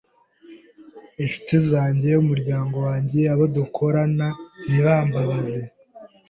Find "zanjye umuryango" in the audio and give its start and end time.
1.69-2.75